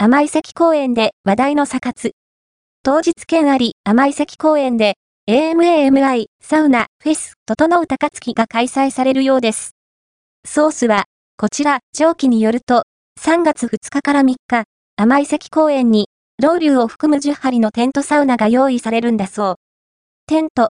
[0.00, 2.12] 甘い関公園で話題のサカツ。
[2.84, 4.94] 当日券あり甘い関公園で
[5.28, 9.72] AMAMI サウナフェス整う高月が開催されるようです。
[10.46, 11.06] ソースは、
[11.36, 12.84] こちら、上記によると、
[13.20, 14.64] 3月2日から3日、
[14.94, 16.06] 甘い関公園に、
[16.40, 19.54] 老ウを含む10針のテントサウナが用意されるんだそう。
[20.28, 20.66] テント、